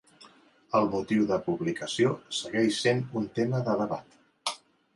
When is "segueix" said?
2.39-2.81